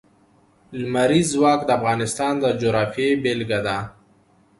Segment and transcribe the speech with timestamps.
[0.79, 3.77] لمریز ځواک د افغانستان د جغرافیې بېلګه ده.